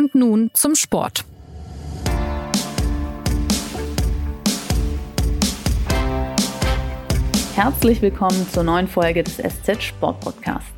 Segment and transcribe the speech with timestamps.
[0.00, 1.26] Und nun zum Sport.
[7.54, 10.72] Herzlich willkommen zur neuen Folge des SZ Sport Podcasts.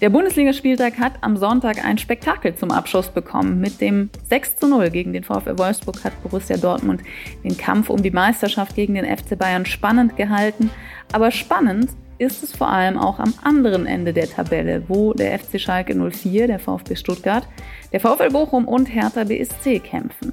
[0.00, 3.60] Der Bundesligaspieltag hat am Sonntag ein Spektakel zum Abschluss bekommen.
[3.60, 7.02] Mit dem 6 zu 0 gegen den VfL Wolfsburg hat Borussia Dortmund
[7.44, 10.70] den Kampf um die Meisterschaft gegen den FC Bayern spannend gehalten.
[11.12, 15.60] Aber spannend ist es vor allem auch am anderen Ende der Tabelle, wo der FC
[15.60, 17.46] Schalke 04, der VfB Stuttgart,
[17.92, 20.32] der VfL Bochum und Hertha BSC kämpfen.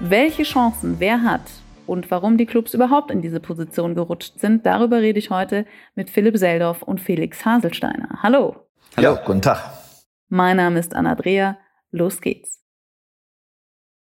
[0.00, 1.42] Welche Chancen wer hat
[1.86, 6.10] und warum die Clubs überhaupt in diese Position gerutscht sind, darüber rede ich heute mit
[6.10, 8.20] Philipp Seldorf und Felix Haselsteiner.
[8.22, 8.56] Hallo.
[8.96, 9.58] Hallo, guten Tag.
[10.28, 11.58] Mein Name ist Anna Dreher.
[11.90, 12.63] Los geht's.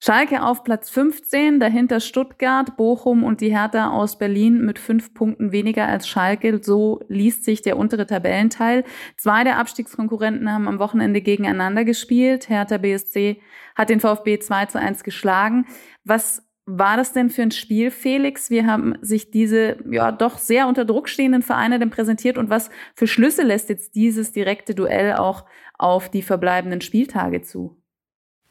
[0.01, 5.51] Schalke auf Platz 15, dahinter Stuttgart, Bochum und die Hertha aus Berlin mit fünf Punkten
[5.51, 6.63] weniger als Schalke.
[6.63, 8.85] So liest sich der untere Tabellenteil.
[9.17, 12.47] Zwei der Abstiegskonkurrenten haben am Wochenende gegeneinander gespielt.
[12.47, 13.41] Hertha BSC
[13.75, 15.65] hat den VfB 2 zu 1 geschlagen.
[16.05, 18.49] Was war das denn für ein Spiel, Felix?
[18.49, 22.69] Wir haben sich diese ja doch sehr unter Druck stehenden Vereine denn präsentiert und was
[22.95, 25.45] für Schlüsse lässt jetzt dieses direkte Duell auch
[25.77, 27.78] auf die verbleibenden Spieltage zu?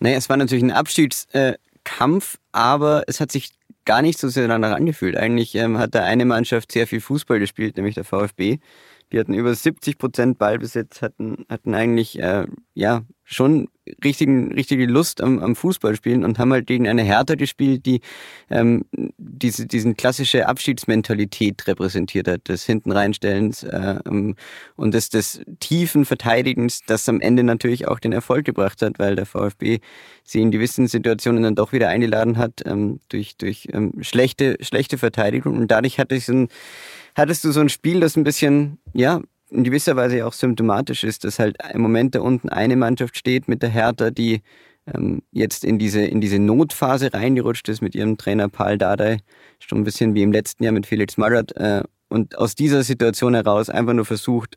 [0.00, 3.52] Naja, es war natürlich ein Abschiedskampf, äh, aber es hat sich
[3.84, 5.16] gar nicht so sehr danach angefühlt.
[5.16, 8.58] Eigentlich ähm, hat da eine Mannschaft sehr viel Fußball gespielt, nämlich der VfB.
[9.12, 13.68] Die hatten über 70 Prozent Ballbesitz, hatten, hatten eigentlich äh, ja schon
[14.04, 18.00] richtigen, richtige Lust am, am Fußballspielen und haben halt gegen eine Hertha gespielt, die
[18.50, 18.84] ähm,
[19.18, 23.98] diese diesen klassische Abschiedsmentalität repräsentiert hat, des hinten reinstellens äh,
[24.76, 29.14] und des, des tiefen Verteidigens, das am Ende natürlich auch den Erfolg gebracht hat, weil
[29.16, 29.80] der VfB
[30.24, 34.96] sie in gewissen Situationen dann doch wieder eingeladen hat ähm, durch, durch ähm, schlechte, schlechte
[34.96, 35.56] Verteidigung.
[35.56, 36.48] Und dadurch hatte ich so ein
[37.18, 41.24] hattest du so ein Spiel, das ein bisschen, ja, in gewisser Weise auch symptomatisch ist,
[41.24, 44.42] dass halt im Moment da unten eine Mannschaft steht mit der Hertha, die
[44.94, 49.18] ähm, jetzt in diese, in diese Notphase reingerutscht ist mit ihrem Trainer Paul Dardai,
[49.58, 53.34] schon ein bisschen wie im letzten Jahr mit Felix Magath, äh, und aus dieser Situation
[53.34, 54.56] heraus einfach nur versucht,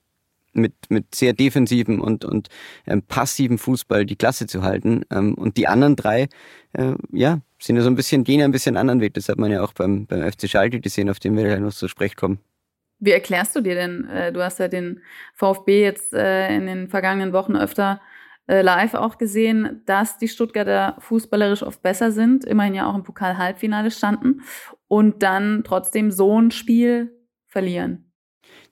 [0.54, 2.50] mit, mit sehr defensiven und, und
[2.86, 5.04] ähm, passiven Fußball die Klasse zu halten.
[5.10, 6.28] Ähm, und die anderen drei,
[6.74, 9.14] äh, ja, sind ja so ein bisschen, gehen ja ein bisschen anderen Weg.
[9.14, 11.74] Das hat man ja auch beim, beim FC Schalke gesehen, auf den wir ja noch
[11.74, 12.40] zu sprechen kommen.
[13.02, 15.02] Wie erklärst du dir denn, äh, du hast ja den
[15.34, 18.00] VfB jetzt äh, in den vergangenen Wochen öfter
[18.48, 23.04] äh, live auch gesehen, dass die Stuttgarter fußballerisch oft besser sind, immerhin ja auch im
[23.04, 24.42] Pokal-Halbfinale standen
[24.88, 27.12] und dann trotzdem so ein Spiel
[27.48, 28.11] verlieren.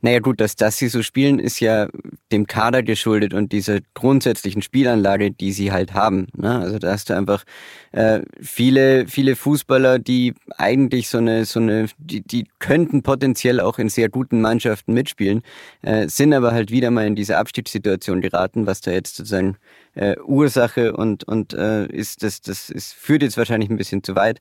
[0.02, 1.90] Naja gut, dass das sie so spielen, ist ja
[2.32, 6.28] dem Kader geschuldet und dieser grundsätzlichen Spielanlage, die sie halt haben.
[6.38, 6.58] Ne?
[6.58, 7.44] Also da hast du einfach
[7.92, 13.78] äh, viele, viele Fußballer, die eigentlich so eine, so eine, die, die könnten potenziell auch
[13.78, 15.42] in sehr guten Mannschaften mitspielen,
[15.82, 19.58] äh, sind aber halt wieder mal in diese Abstiegssituation geraten, was da jetzt sozusagen
[19.96, 24.16] äh, Ursache und, und äh, ist, das, das ist, führt jetzt wahrscheinlich ein bisschen zu
[24.16, 24.40] weit.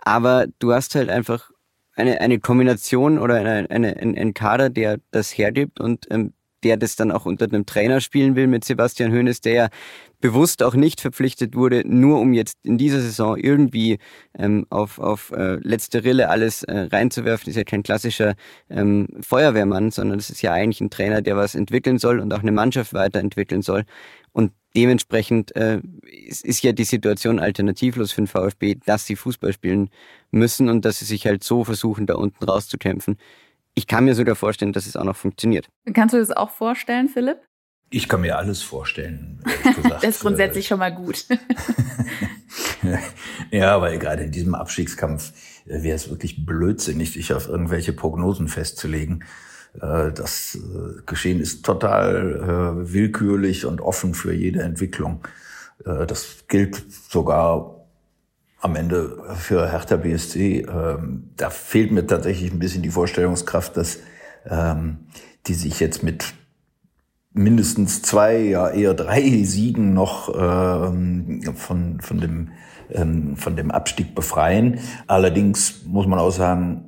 [0.00, 1.50] Aber du hast halt einfach
[1.98, 6.32] eine, eine Kombination oder eine, eine, ein, ein Kader, der das hergibt und ähm,
[6.64, 9.68] der das dann auch unter einem Trainer spielen will mit Sebastian Hoeneß, der ja
[10.20, 13.98] bewusst auch nicht verpflichtet wurde, nur um jetzt in dieser Saison irgendwie
[14.36, 18.34] ähm, auf, auf äh, letzte Rille alles äh, reinzuwerfen, ist ja kein klassischer
[18.68, 22.40] ähm, Feuerwehrmann, sondern es ist ja eigentlich ein Trainer, der was entwickeln soll und auch
[22.40, 23.84] eine Mannschaft weiterentwickeln soll.
[24.32, 29.52] Und dementsprechend äh, ist, ist ja die Situation alternativlos für den VfB, dass sie Fußball
[29.52, 29.90] spielen
[30.30, 33.18] müssen und dass sie sich halt so versuchen, da unten rauszukämpfen.
[33.74, 35.68] Ich kann mir sogar vorstellen, dass es auch noch funktioniert.
[35.94, 37.38] Kannst du das auch vorstellen, Philipp?
[37.90, 39.42] Ich kann mir alles vorstellen.
[39.88, 41.24] das ist grundsätzlich schon mal gut.
[43.50, 45.32] ja, weil gerade in diesem Abstiegskampf
[45.66, 49.24] äh, wäre es wirklich blödsinnig, sich auf irgendwelche Prognosen festzulegen.
[49.80, 55.20] Äh, das äh, Geschehen ist total willkürlich und offen für jede Entwicklung.
[55.84, 57.86] Das gilt sogar
[58.60, 60.66] am Ende für Hertha BSC.
[60.68, 64.00] Ähm, da fehlt mir tatsächlich ein bisschen die Vorstellungskraft, dass
[64.46, 64.98] ähm,
[65.46, 66.34] die sich jetzt mit
[67.32, 72.50] mindestens zwei, ja eher drei Siegen noch ähm, von, von, dem,
[73.36, 74.80] von dem Abstieg befreien.
[75.06, 76.84] Allerdings muss man auch sagen,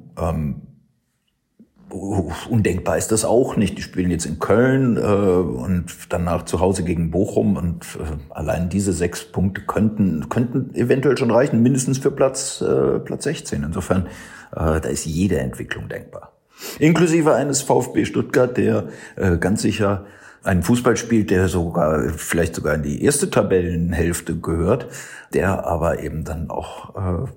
[1.90, 3.76] undenkbar ist das auch nicht.
[3.78, 8.69] Die spielen jetzt in Köln äh, und danach zu Hause gegen Bochum und äh, allein
[8.69, 13.62] diese sechs Punkte könnten könnten eventuell schon reichen, mindestens für Platz äh, Platz 16.
[13.62, 14.06] Insofern
[14.52, 16.32] äh, da ist jede Entwicklung denkbar,
[16.78, 20.06] inklusive eines VfB Stuttgart, der äh, ganz sicher
[20.42, 24.87] einen Fußball spielt, der sogar vielleicht sogar in die erste Tabellenhälfte gehört,
[25.34, 27.28] der aber eben dann auch äh,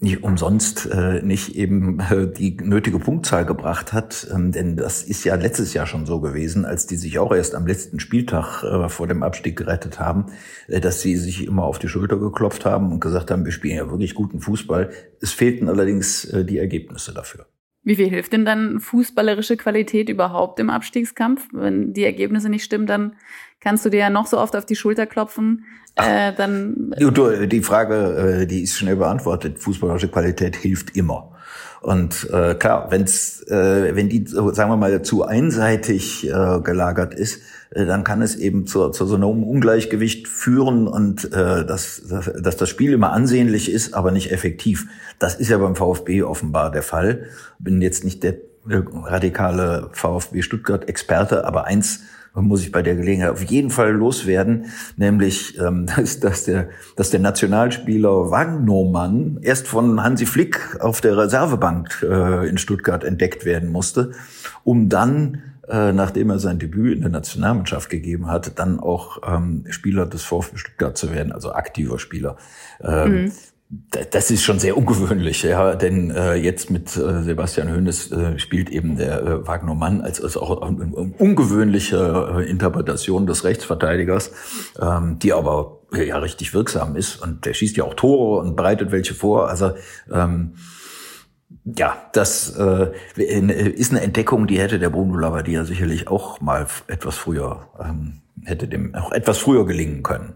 [0.00, 4.26] nicht umsonst äh, nicht eben äh, die nötige Punktzahl gebracht hat.
[4.32, 7.54] Ähm, denn das ist ja letztes Jahr schon so gewesen, als die sich auch erst
[7.54, 10.26] am letzten Spieltag äh, vor dem Abstieg gerettet haben,
[10.68, 13.76] äh, dass sie sich immer auf die Schulter geklopft haben und gesagt haben, wir spielen
[13.76, 14.90] ja wirklich guten Fußball.
[15.20, 17.46] Es fehlten allerdings äh, die Ergebnisse dafür.
[17.84, 21.48] Wie viel hilft denn dann fußballerische Qualität überhaupt im Abstiegskampf?
[21.52, 23.16] Wenn die Ergebnisse nicht stimmen, dann
[23.60, 25.64] kannst du dir ja noch so oft auf die Schulter klopfen.
[25.96, 29.58] Äh, dann du, du, die Frage, äh, die ist schnell beantwortet.
[29.58, 31.31] Fußballerische Qualität hilft immer.
[31.82, 37.40] Und äh, klar, wenn's, äh, wenn die, sagen wir mal, zu einseitig äh, gelagert ist,
[37.70, 42.56] äh, dann kann es eben zu, zu so einem Ungleichgewicht führen und äh, dass, dass
[42.56, 44.86] das Spiel immer ansehnlich ist, aber nicht effektiv.
[45.18, 47.24] Das ist ja beim VfB offenbar der Fall.
[47.58, 48.34] Bin jetzt nicht der
[48.68, 52.02] äh, radikale VfB Stuttgart-Experte, aber eins
[52.34, 57.10] muss ich bei der Gelegenheit auf jeden Fall loswerden, nämlich ähm, dass, dass, der, dass
[57.10, 63.70] der Nationalspieler Wagnermann erst von Hansi Flick auf der Reservebank äh, in Stuttgart entdeckt werden
[63.70, 64.12] musste,
[64.64, 69.64] um dann äh, nachdem er sein Debüt in der Nationalmannschaft gegeben hat, dann auch ähm,
[69.70, 72.36] Spieler des VfB Stuttgart zu werden, also aktiver Spieler.
[72.80, 73.32] Ähm, mhm.
[74.10, 78.68] Das ist schon sehr ungewöhnlich, ja, denn äh, jetzt mit äh, Sebastian Hoeneß äh, spielt
[78.68, 84.30] eben der äh, Wagner Mann als, als auch eine ungewöhnliche äh, Interpretation des Rechtsverteidigers,
[84.78, 87.22] ähm, die aber äh, ja richtig wirksam ist.
[87.22, 89.48] Und der schießt ja auch Tore und bereitet welche vor.
[89.48, 89.72] Also
[90.12, 90.52] ähm,
[91.64, 97.16] ja, das äh, ist eine Entdeckung, die hätte der Bruno Labbadia sicherlich auch mal etwas
[97.16, 100.34] früher ähm, hätte dem auch etwas früher gelingen können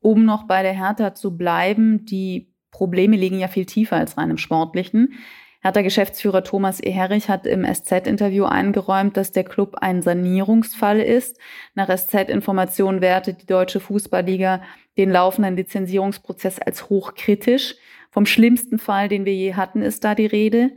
[0.00, 4.30] um noch bei der Hertha zu bleiben, die Probleme liegen ja viel tiefer als rein
[4.30, 5.14] im Sportlichen.
[5.62, 11.38] Hertha-Geschäftsführer Thomas Eherich hat im SZ-Interview eingeräumt, dass der Club ein Sanierungsfall ist.
[11.74, 14.62] Nach SZ-Informationen wertet die Deutsche Fußballliga
[14.96, 17.74] den laufenden Lizenzierungsprozess als hochkritisch.
[18.10, 20.70] Vom schlimmsten Fall, den wir je hatten, ist da die Rede.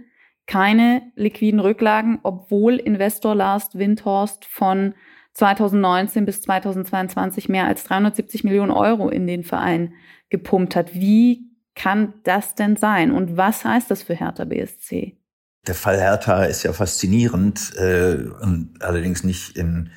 [0.47, 4.95] Keine liquiden Rücklagen, obwohl Investor Last Windhorst von
[5.33, 9.93] 2019 bis 2022 mehr als 370 Millionen Euro in den Verein
[10.29, 10.93] gepumpt hat.
[10.93, 13.11] Wie kann das denn sein?
[13.11, 15.17] Und was heißt das für Hertha BSC?
[15.65, 19.91] Der Fall Hertha ist ja faszinierend, äh, und allerdings nicht in,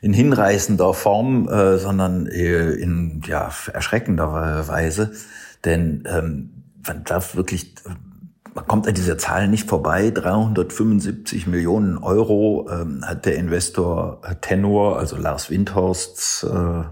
[0.00, 5.12] in hinreißender Form, äh, sondern äh, in ja, erschreckender Weise.
[5.64, 7.74] Denn ähm, man darf wirklich
[8.58, 10.10] man kommt an dieser Zahl nicht vorbei.
[10.10, 16.82] 375 Millionen Euro ähm, hat der Investor Tenor, also Lars Windhorsts äh,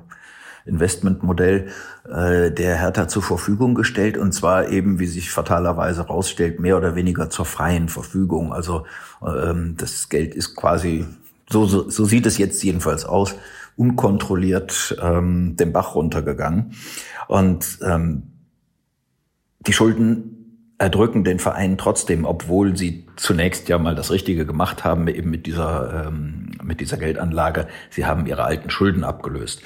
[0.64, 1.66] Investmentmodell,
[2.08, 4.16] äh, der Hertha zur Verfügung gestellt.
[4.16, 8.52] Und zwar eben, wie sich fatalerweise rausstellt, mehr oder weniger zur freien Verfügung.
[8.52, 8.86] Also
[9.26, 11.04] ähm, das Geld ist quasi,
[11.50, 13.34] so, so, so sieht es jetzt jedenfalls aus,
[13.76, 16.74] unkontrolliert ähm, den Bach runtergegangen.
[17.26, 18.22] Und ähm,
[19.66, 20.35] die Schulden
[20.78, 25.46] erdrücken den Verein trotzdem, obwohl sie zunächst ja mal das Richtige gemacht haben, eben mit
[25.46, 27.66] dieser, ähm, mit dieser Geldanlage.
[27.90, 29.62] Sie haben ihre alten Schulden abgelöst.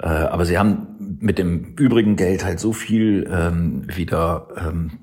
[0.00, 4.98] Äh, aber sie haben mit dem übrigen Geld halt so viel ähm, wieder, ähm,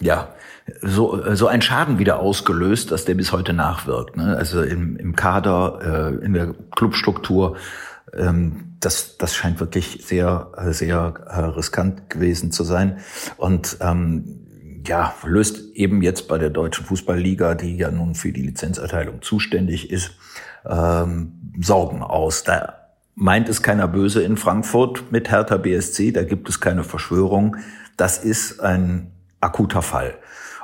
[0.00, 0.34] ja,
[0.82, 4.16] so, so ein Schaden wieder ausgelöst, dass der bis heute nachwirkt.
[4.16, 4.36] Ne?
[4.36, 7.56] Also im, im Kader, äh, in der Clubstruktur,
[8.16, 12.98] ähm, das, das scheint wirklich sehr, sehr äh, riskant gewesen zu sein.
[13.36, 14.37] Und ähm,
[14.88, 19.90] ja, löst eben jetzt bei der Deutschen Fußballliga, die ja nun für die Lizenzerteilung zuständig
[19.90, 20.12] ist,
[20.66, 22.44] ähm, Sorgen aus.
[22.44, 22.74] Da
[23.14, 27.56] meint es keiner böse in Frankfurt mit Hertha BSC, da gibt es keine Verschwörung.
[27.96, 30.14] Das ist ein akuter Fall,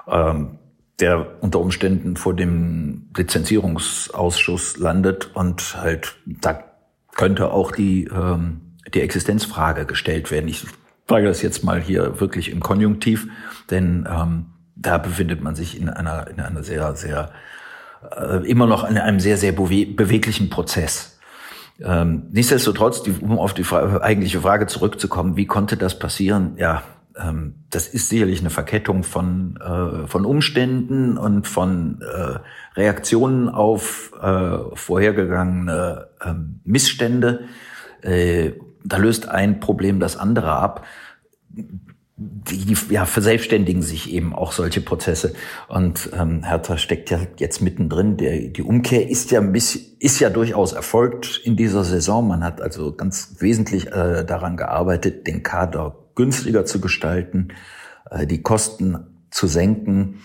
[0.09, 0.59] ähm,
[1.01, 6.65] der unter Umständen vor dem Lizenzierungsausschuss landet und halt da
[7.15, 8.61] könnte auch die, ähm,
[8.93, 10.49] die Existenzfrage gestellt werden.
[10.49, 10.67] Ich
[11.07, 13.29] frage das jetzt mal hier wirklich im Konjunktiv,
[13.71, 14.47] denn ähm,
[14.77, 17.31] da befindet man sich in einer, in einer sehr, sehr,
[18.17, 21.19] äh, immer noch in einem sehr, sehr bewe beweglichen Prozess.
[21.83, 26.55] Ähm, nichtsdestotrotz, die, um auf die Frage, eigentliche Frage zurückzukommen, wie konnte das passieren?
[26.57, 26.83] Ja,
[27.17, 32.39] ähm, das ist sicherlich eine Verkettung von, äh, von Umständen und von äh,
[32.79, 36.33] Reaktionen auf äh, vorhergegangene äh,
[36.65, 37.45] Missstände.
[38.85, 40.85] Da löst ein Problem das andere ab.
[42.17, 45.35] Die, die ja, verselbstständigen sich eben auch solche Prozesse.
[45.67, 48.17] Und ähm, Hertha steckt ja jetzt mittendrin.
[48.17, 52.29] Der, die Umkehr ist ja ein bisschen, ist ja durchaus erfolgt in dieser Saison.
[52.29, 57.49] Man hat also ganz wesentlich äh, daran gearbeitet, den Kader günstiger zu gestalten,
[58.11, 60.21] äh, die Kosten zu senken.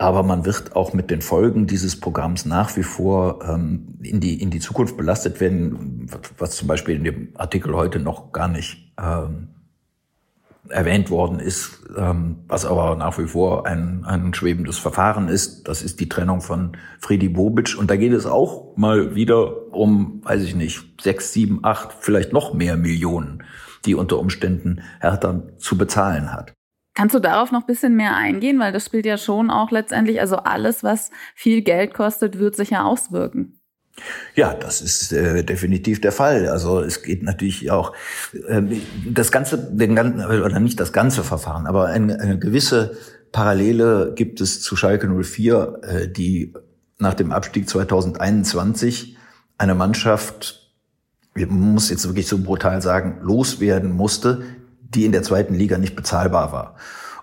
[0.00, 4.40] Aber man wird auch mit den Folgen dieses Programms nach wie vor ähm, in, die,
[4.40, 8.94] in die Zukunft belastet werden, was zum Beispiel in dem Artikel heute noch gar nicht
[8.98, 9.48] ähm,
[10.70, 15.68] erwähnt worden ist, ähm, was aber nach wie vor ein, ein schwebendes Verfahren ist.
[15.68, 17.76] Das ist die Trennung von Friedi Bobic.
[17.78, 22.32] Und da geht es auch mal wieder um, weiß ich nicht, sechs, sieben, acht, vielleicht
[22.32, 23.44] noch mehr Millionen,
[23.84, 26.54] die unter Umständen Hertha zu bezahlen hat.
[26.94, 28.58] Kannst du darauf noch ein bisschen mehr eingehen?
[28.58, 32.70] Weil das spielt ja schon auch letztendlich, also alles, was viel Geld kostet, wird sich
[32.70, 33.60] ja auswirken.
[34.34, 36.48] Ja, das ist äh, definitiv der Fall.
[36.48, 37.94] Also es geht natürlich auch
[38.48, 38.62] äh,
[39.06, 42.96] das ganze, den ganzen oder nicht das ganze Verfahren, aber eine, eine gewisse
[43.32, 46.54] Parallele gibt es zu Schalke 04, äh, die
[46.98, 49.16] nach dem Abstieg 2021
[49.58, 50.74] eine Mannschaft,
[51.34, 54.42] man muss jetzt wirklich so brutal sagen, loswerden musste,
[54.94, 56.76] die in der zweiten Liga nicht bezahlbar war.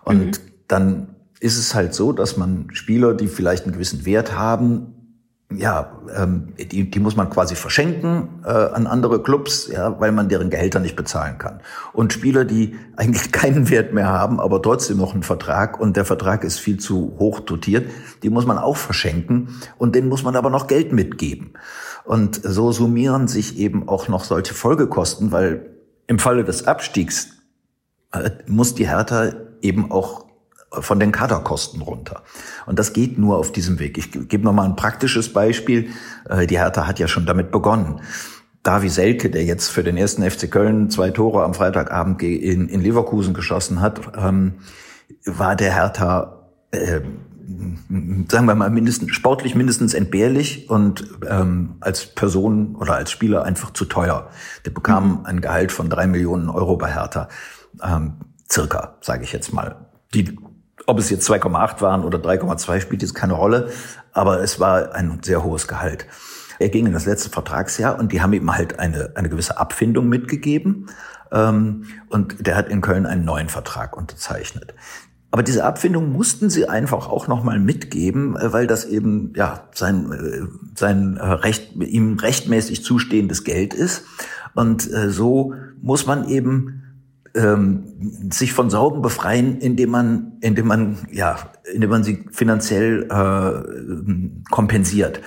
[0.03, 0.51] Und mhm.
[0.67, 4.93] dann ist es halt so, dass man Spieler, die vielleicht einen gewissen Wert haben,
[5.55, 10.27] ja, ähm, die, die muss man quasi verschenken äh, an andere Clubs, ja, weil man
[10.27, 11.61] deren Gehälter nicht bezahlen kann.
[11.93, 16.03] Und Spieler, die eigentlich keinen Wert mehr haben, aber trotzdem noch einen Vertrag und der
[16.03, 17.89] Vertrag ist viel zu hoch dotiert,
[18.23, 21.53] die muss man auch verschenken und denen muss man aber noch Geld mitgeben.
[22.03, 25.65] Und so summieren sich eben auch noch solche Folgekosten, weil
[26.07, 27.36] im Falle des Abstiegs
[28.47, 30.25] muss die Hertha eben auch
[30.71, 32.23] von den Kaderkosten runter.
[32.65, 33.97] Und das geht nur auf diesem Weg.
[33.97, 35.89] Ich gebe noch mal ein praktisches Beispiel.
[36.29, 38.01] Äh, die Hertha hat ja schon damit begonnen.
[38.63, 42.81] Davi Selke, der jetzt für den ersten FC Köln zwei Tore am Freitagabend in, in
[42.81, 44.55] Leverkusen geschossen hat, ähm,
[45.25, 46.99] war der Hertha, äh,
[48.29, 53.71] sagen wir mal, mindestens, sportlich mindestens entbehrlich und ähm, als Person oder als Spieler einfach
[53.71, 54.29] zu teuer.
[54.65, 55.25] Der bekam mhm.
[55.25, 57.29] ein Gehalt von drei Millionen Euro bei Hertha.
[57.81, 58.13] Ähm,
[58.51, 59.87] circa, sage ich jetzt mal.
[60.13, 60.37] Die
[60.85, 63.69] ob es jetzt 2,8 waren oder 3,2 spielt jetzt keine Rolle,
[64.13, 66.05] aber es war ein sehr hohes Gehalt.
[66.59, 70.07] Er ging in das letzte Vertragsjahr und die haben ihm halt eine, eine gewisse Abfindung
[70.07, 70.87] mitgegeben.
[71.31, 74.73] Ähm, und der hat in Köln einen neuen Vertrag unterzeichnet.
[75.31, 80.11] Aber diese Abfindung mussten sie einfach auch nochmal mitgeben, äh, weil das eben ja sein,
[80.11, 84.03] äh, sein äh, Recht, ihm rechtmäßig zustehendes Geld ist.
[84.55, 85.53] Und so
[85.83, 86.81] muss man eben
[87.35, 91.37] ähm, sich von Sorgen befreien, indem man, indem man, ja,
[91.71, 95.21] indem man sie finanziell äh, kompensiert.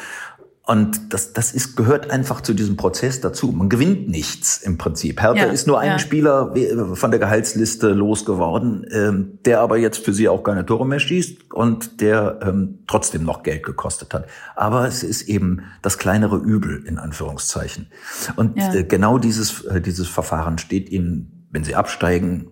[0.71, 3.51] Und das, das ist, gehört einfach zu diesem Prozess dazu.
[3.51, 5.21] Man gewinnt nichts im Prinzip.
[5.21, 5.99] Hertha ja, ist nur ein ja.
[5.99, 6.55] Spieler
[6.95, 11.53] von der Gehaltsliste losgeworden, ähm, der aber jetzt für sie auch keine Tore mehr schießt
[11.53, 14.27] und der ähm, trotzdem noch Geld gekostet hat.
[14.55, 17.89] Aber es ist eben das kleinere Übel in Anführungszeichen.
[18.37, 18.73] Und ja.
[18.73, 22.49] äh, genau dieses, äh, dieses Verfahren steht ihnen wenn sie absteigen,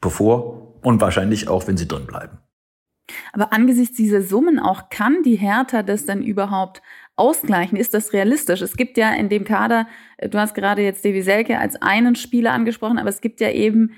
[0.00, 2.38] bevor und wahrscheinlich auch, wenn sie drin bleiben.
[3.32, 6.80] Aber angesichts dieser Summen auch, kann die Hertha das denn überhaupt
[7.20, 7.78] ausgleichen?
[7.78, 8.62] Ist das realistisch?
[8.62, 9.86] Es gibt ja in dem Kader,
[10.16, 13.50] äh, du hast gerade jetzt Devi Selke als einen Spieler angesprochen, aber es gibt ja
[13.50, 13.92] eben,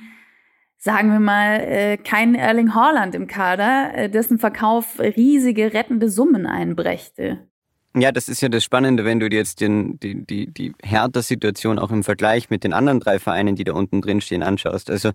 [0.76, 6.46] sagen wir mal, äh, keinen Erling Haaland im Kader, äh, dessen Verkauf riesige rettende Summen
[6.46, 7.46] einbrächte.
[7.94, 11.78] Ja, das ist ja das Spannende, wenn du dir jetzt den, die, die, die Hertha-Situation
[11.78, 14.88] auch im Vergleich mit den anderen drei Vereinen, die da unten drin stehen, anschaust.
[14.90, 15.10] Also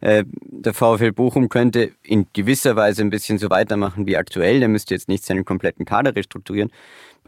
[0.00, 4.60] äh, der VfL Bochum könnte in gewisser Weise ein bisschen so weitermachen wie aktuell.
[4.60, 6.70] Der müsste jetzt nicht seinen kompletten Kader restrukturieren.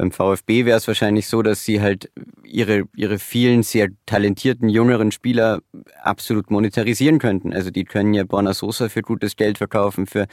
[0.00, 2.10] Beim VfB wäre es wahrscheinlich so, dass sie halt
[2.42, 5.60] ihre, ihre vielen sehr talentierten jüngeren Spieler
[6.02, 7.52] absolut monetarisieren könnten.
[7.52, 10.26] Also die können ja Borna Sosa für gutes Geld verkaufen, für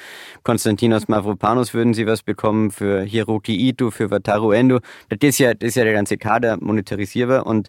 [0.43, 4.79] Konstantinos Mavropanos würden sie was bekommen, für Hiroki Ito, für Wataru Endo.
[5.09, 7.67] Das ist ja, das ist ja der ganze Kader monetarisierbar und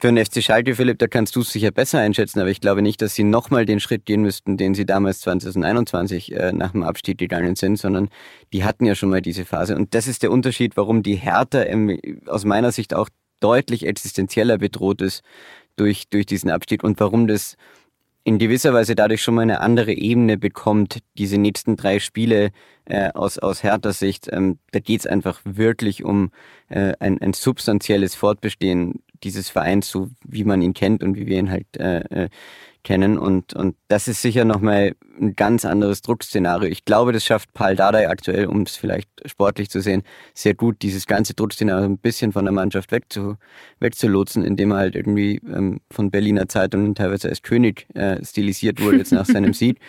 [0.00, 2.82] für den FC Schalke, Philipp, da kannst du es sicher besser einschätzen, aber ich glaube
[2.82, 6.84] nicht, dass sie nochmal den Schritt gehen müssten, den sie damals 2021 äh, nach dem
[6.84, 8.08] Abstieg gegangen sind, sondern
[8.52, 9.74] die hatten ja schon mal diese Phase.
[9.74, 13.08] Und das ist der Unterschied, warum die Hertha ähm, aus meiner Sicht auch
[13.40, 15.22] deutlich existenzieller bedroht ist
[15.74, 17.56] durch, durch diesen Abstieg und warum das
[18.22, 22.50] in gewisser Weise dadurch schon mal eine andere Ebene bekommt, diese nächsten drei Spiele
[22.84, 24.28] äh, aus, aus Hertha Sicht.
[24.30, 26.30] Ähm, da geht es einfach wirklich um
[26.68, 31.38] äh, ein, ein substanzielles Fortbestehen dieses Vereins, so wie man ihn kennt und wie wir
[31.38, 32.28] ihn halt äh, äh,
[32.84, 33.18] kennen.
[33.18, 36.68] Und, und das ist sicher nochmal ein ganz anderes Druckszenario.
[36.68, 40.82] Ich glaube, das schafft Paul Dardai aktuell, um es vielleicht sportlich zu sehen, sehr gut,
[40.82, 43.36] dieses ganze Druckszenario ein bisschen von der Mannschaft wegzu,
[43.80, 48.98] wegzulotsen, indem er halt irgendwie ähm, von Berliner Zeitungen teilweise als König äh, stilisiert wurde,
[48.98, 49.80] jetzt nach seinem Sieg.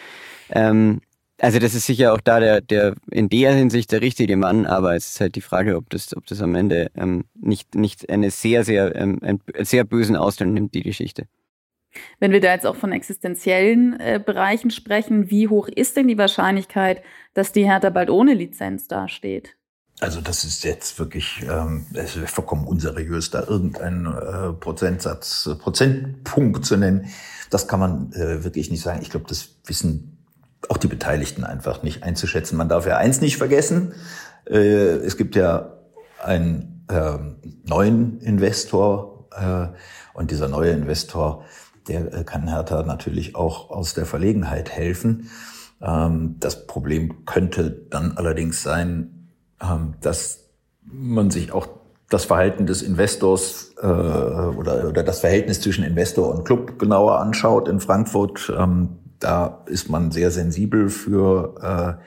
[0.49, 1.01] Ähm,
[1.39, 4.95] also das ist sicher auch da der, der in der Hinsicht der richtige Mann, aber
[4.95, 8.29] es ist halt die Frage, ob das, ob das am Ende ähm, nicht, nicht eine
[8.31, 11.25] sehr, sehr, ähm, einen sehr bösen Ausgang nimmt, die Geschichte.
[12.19, 16.17] Wenn wir da jetzt auch von existenziellen äh, Bereichen sprechen, wie hoch ist denn die
[16.17, 17.01] Wahrscheinlichkeit,
[17.33, 19.55] dass die Hertha bald ohne Lizenz dasteht?
[19.99, 26.65] Also das ist jetzt wirklich, ähm, es ist vollkommen unseriös, da irgendeinen äh, Prozentsatz, Prozentpunkt
[26.65, 27.09] zu nennen.
[27.49, 29.01] Das kann man äh, wirklich nicht sagen.
[29.01, 30.18] Ich glaube, das wissen
[30.67, 32.57] auch die Beteiligten einfach nicht einzuschätzen.
[32.57, 33.93] Man darf ja eins nicht vergessen.
[34.45, 35.73] Äh, es gibt ja
[36.21, 37.17] einen äh,
[37.63, 39.67] neuen Investor äh,
[40.13, 41.45] und dieser neue Investor,
[41.87, 45.29] der äh, kann Hertha natürlich auch aus der Verlegenheit helfen.
[45.81, 49.29] Ähm, das Problem könnte dann allerdings sein,
[49.61, 50.49] ähm, dass
[50.83, 51.67] man sich auch
[52.09, 57.67] das Verhalten des Investors äh, oder, oder das Verhältnis zwischen Investor und Club genauer anschaut
[57.67, 58.51] in Frankfurt.
[58.57, 61.99] Ähm, da ist man sehr sensibel für,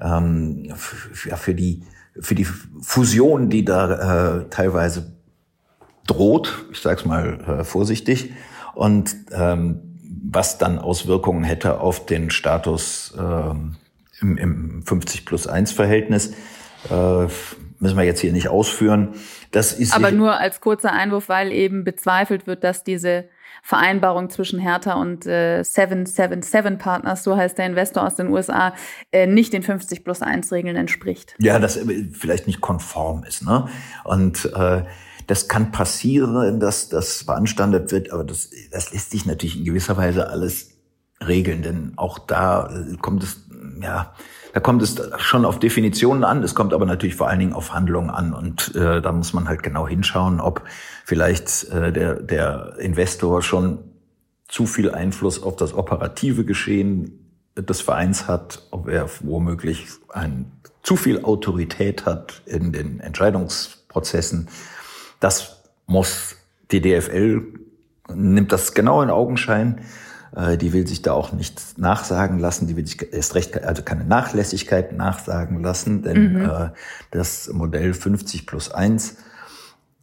[0.00, 1.82] äh, ähm, für, für die
[2.20, 2.46] für die
[2.80, 5.12] Fusion, die da äh, teilweise
[6.06, 8.32] droht, ich sage es mal äh, vorsichtig,
[8.74, 9.80] und ähm,
[10.28, 13.54] was dann Auswirkungen hätte auf den Status äh,
[14.20, 16.32] im, im 50 plus 1 Verhältnis.
[16.90, 17.26] Äh,
[17.78, 19.14] müssen wir jetzt hier nicht ausführen.
[19.50, 23.26] Das ist Aber nur als kurzer Einwurf, weil eben bezweifelt wird, dass diese
[23.66, 28.74] Vereinbarung zwischen Hertha und äh, 777 Partners, so heißt der Investor aus den USA,
[29.10, 31.34] äh, nicht den 50 plus 1 Regeln entspricht.
[31.40, 31.80] Ja, das
[32.12, 33.44] vielleicht nicht konform ist.
[33.44, 33.66] Ne?
[34.04, 34.84] Und äh,
[35.26, 39.96] das kann passieren, dass das beanstandet wird, aber das, das lässt sich natürlich in gewisser
[39.96, 40.70] Weise alles
[41.26, 43.48] regeln, denn auch da äh, kommt es,
[43.82, 44.14] ja,
[44.56, 47.74] da kommt es schon auf Definitionen an, es kommt aber natürlich vor allen Dingen auf
[47.74, 50.62] Handlungen an und äh, da muss man halt genau hinschauen, ob
[51.04, 53.80] vielleicht äh, der, der Investor schon
[54.48, 60.50] zu viel Einfluss auf das operative Geschehen des Vereins hat, ob er womöglich ein,
[60.82, 64.48] zu viel Autorität hat in den Entscheidungsprozessen.
[65.20, 66.36] Das muss
[66.70, 67.42] die DFL
[68.08, 69.82] nimmt das genau in Augenschein.
[70.34, 73.82] Äh, die will sich da auch nichts nachsagen lassen, die will sich erst recht, also
[73.82, 76.44] keine Nachlässigkeit nachsagen lassen, denn mhm.
[76.44, 76.68] äh,
[77.10, 79.16] das Modell 50 plus 1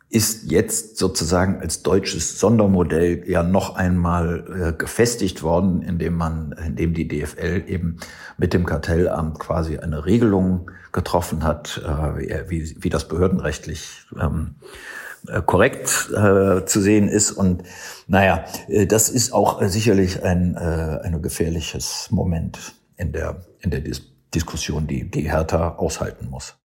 [0.09, 6.93] ist jetzt sozusagen als deutsches Sondermodell ja noch einmal äh, gefestigt worden, indem man, indem
[6.93, 7.97] die DFL eben
[8.37, 15.02] mit dem Kartellamt quasi eine Regelung getroffen hat, äh, wie, wie das behördenrechtlich ähm, äh,
[15.45, 17.31] korrekt äh, zu sehen ist.
[17.31, 17.63] Und
[18.07, 23.71] naja, äh, das ist auch äh, sicherlich ein, äh, ein gefährliches Moment in der, in
[23.71, 26.57] der Dis Diskussion, die die Hertha aushalten muss.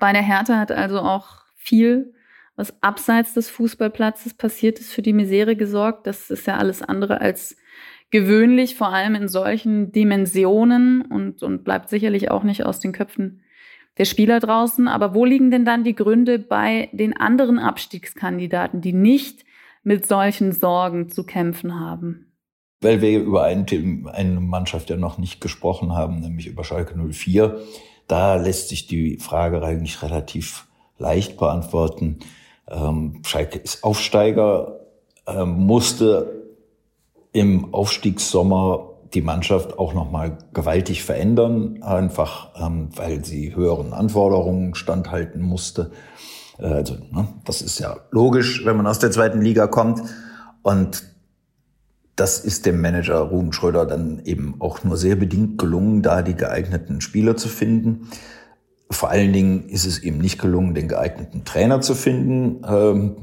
[0.00, 2.14] Bei der Hertha hat also auch viel,
[2.56, 6.08] was abseits des Fußballplatzes passiert ist, für die Misere gesorgt.
[6.08, 7.56] Das ist ja alles andere als
[8.10, 13.41] gewöhnlich, vor allem in solchen Dimensionen und, und bleibt sicherlich auch nicht aus den Köpfen
[13.98, 14.88] der Spieler draußen.
[14.88, 19.44] Aber wo liegen denn dann die Gründe bei den anderen Abstiegskandidaten, die nicht
[19.82, 22.32] mit solchen Sorgen zu kämpfen haben?
[22.80, 26.96] Weil wir über ein Team, eine Mannschaft ja noch nicht gesprochen haben, nämlich über Schalke
[26.96, 27.60] 04.
[28.08, 30.66] Da lässt sich die Frage eigentlich relativ
[30.98, 32.18] leicht beantworten.
[32.68, 34.80] Ähm, Schalke ist Aufsteiger,
[35.26, 36.42] äh, musste
[37.32, 45.42] im Aufstiegssommer die Mannschaft auch nochmal gewaltig verändern, einfach ähm, weil sie höheren Anforderungen standhalten
[45.42, 45.90] musste.
[46.58, 50.02] Äh, also ne, das ist ja logisch, wenn man aus der zweiten Liga kommt.
[50.62, 51.04] Und
[52.16, 56.34] das ist dem Manager Ruben Schröder dann eben auch nur sehr bedingt gelungen, da die
[56.34, 58.08] geeigneten Spieler zu finden.
[58.90, 62.62] Vor allen Dingen ist es ihm nicht gelungen, den geeigneten Trainer zu finden.
[62.68, 63.16] Ähm,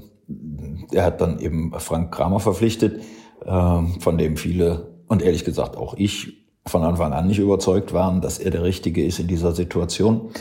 [0.92, 3.02] er hat dann eben Frank Kramer verpflichtet,
[3.46, 8.22] ähm, von dem viele und ehrlich gesagt auch ich von Anfang an nicht überzeugt waren,
[8.22, 10.32] dass er der Richtige ist in dieser Situation.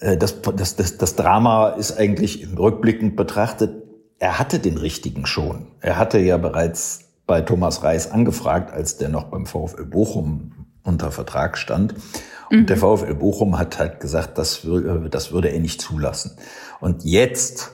[0.00, 3.82] Äh, das, das, das, das Drama ist eigentlich rückblickend betrachtet,
[4.18, 5.68] er hatte den Richtigen schon.
[5.80, 11.10] Er hatte ja bereits bei Thomas Reis angefragt, als der noch beim VfL Bochum unter
[11.10, 11.94] Vertrag stand.
[12.50, 12.66] Und mhm.
[12.66, 14.66] der VfL Bochum hat halt gesagt, das,
[15.10, 16.32] das würde er nicht zulassen.
[16.80, 17.70] Und jetzt,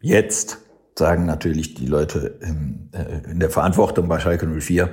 [0.00, 0.58] jetzt
[0.98, 4.90] sagen natürlich die Leute in, äh, in der Verantwortung bei Schalke 04,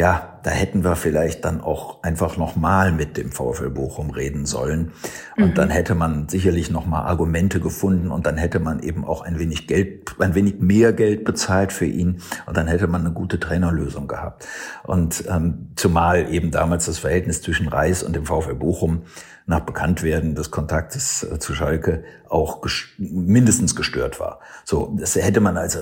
[0.00, 4.92] ja, da hätten wir vielleicht dann auch einfach nochmal mit dem VfL Bochum reden sollen.
[5.36, 5.54] Und mhm.
[5.54, 9.66] dann hätte man sicherlich nochmal Argumente gefunden und dann hätte man eben auch ein wenig
[9.66, 14.08] Geld, ein wenig mehr Geld bezahlt für ihn und dann hätte man eine gute Trainerlösung
[14.08, 14.48] gehabt.
[14.84, 19.02] Und ähm, zumal eben damals das Verhältnis zwischen Reis und dem VfL Bochum
[19.50, 24.38] nach Bekanntwerden des Kontaktes äh, zu Schalke auch ges mindestens gestört war.
[24.64, 25.80] So, das hätte man also,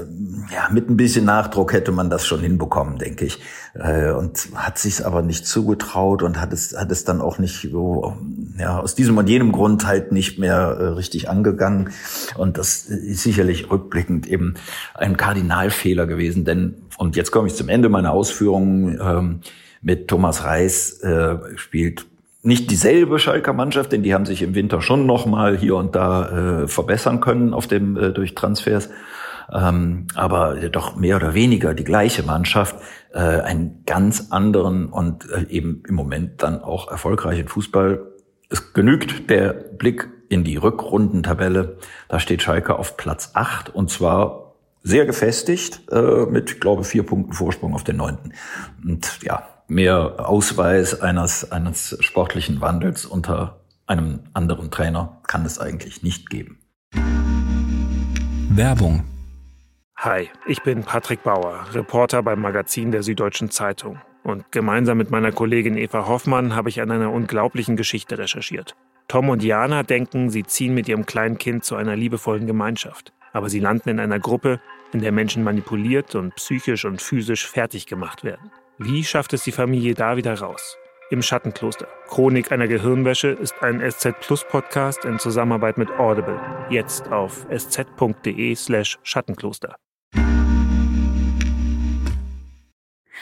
[0.53, 3.41] ja, mit ein bisschen Nachdruck hätte man das schon hinbekommen, denke ich.
[3.75, 7.71] Äh, und hat sich aber nicht zugetraut und hat es, hat es dann auch nicht
[7.71, 8.17] so,
[8.59, 11.91] ja, aus diesem und jenem Grund halt nicht mehr äh, richtig angegangen.
[12.37, 14.55] Und das ist sicherlich rückblickend eben
[14.95, 19.41] ein Kardinalfehler gewesen, denn, und jetzt komme ich zum Ende meiner Ausführungen, ähm,
[19.81, 22.07] mit Thomas Reis äh, spielt
[22.43, 25.95] nicht dieselbe Schalker Mannschaft, denn die haben sich im Winter schon noch mal hier und
[25.95, 28.91] da äh, verbessern können auf dem äh, durch Transfers.
[29.53, 32.77] ähm, aber doch mehr oder weniger die gleiche Mannschaft
[33.13, 38.03] äh, einen ganz anderen und äh, eben im Moment dann auch erfolgreichen Fußball.
[38.51, 41.79] Es genügt der Blick in die Rückrundentabelle.
[42.09, 47.33] Da steht Schalke auf Platz acht und zwar sehr gefestigt äh, mit, glaube vier Punkten
[47.33, 48.33] Vorsprung auf den neunten.
[48.85, 56.03] Und ja, mehr Ausweis eines, eines sportlichen Wandels unter einem anderen Trainer kann es eigentlich
[56.03, 56.59] nicht geben.
[58.51, 59.05] Werbung.
[59.97, 64.01] Hi, ich bin Patrick Bauer, Reporter beim Magazin der Süddeutschen Zeitung.
[64.23, 68.75] Und gemeinsam mit meiner Kollegin Eva Hoffmann habe ich an einer unglaublichen Geschichte recherchiert.
[69.07, 73.13] Tom und Jana denken, sie ziehen mit ihrem kleinen Kind zu einer liebevollen Gemeinschaft.
[73.33, 74.61] Aber sie landen in einer Gruppe,
[74.93, 78.51] in der Menschen manipuliert und psychisch und physisch fertig gemacht werden.
[78.81, 80.79] Wie schafft es die Familie da wieder raus?
[81.11, 81.89] Im Schattenkloster.
[82.07, 86.41] Chronik einer Gehirnwäsche ist ein SZ Plus Podcast in Zusammenarbeit mit Audible.
[86.71, 89.75] Jetzt auf sz.de slash Schattenkloster.